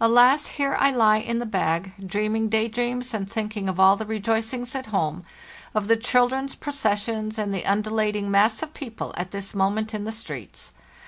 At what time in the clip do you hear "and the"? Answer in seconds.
7.38-7.64